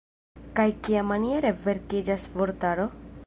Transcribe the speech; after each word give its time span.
Kaj 0.59 0.65
kiamaniere 0.87 1.53
verkiĝas 1.67 2.27
vortaro? 2.39 2.89